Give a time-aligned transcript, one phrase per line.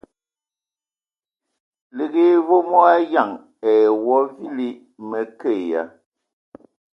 [1.95, 3.31] Liigi hm e vom o ayǝan
[3.69, 4.69] ai wa vili.
[5.07, 5.83] Mǝ ke ya!